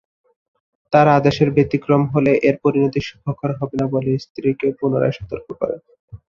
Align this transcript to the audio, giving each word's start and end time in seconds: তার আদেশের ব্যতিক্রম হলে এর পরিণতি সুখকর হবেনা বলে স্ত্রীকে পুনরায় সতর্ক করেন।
তার 0.93 1.07
আদেশের 1.09 1.49
ব্যতিক্রম 1.55 2.01
হলে 2.13 2.31
এর 2.47 2.55
পরিণতি 2.63 3.01
সুখকর 3.01 3.51
হবেনা 3.59 3.85
বলে 3.87 4.11
স্ত্রীকে 4.23 4.67
পুনরায় 4.79 5.15
সতর্ক 5.17 5.47
করেন। 5.59 5.79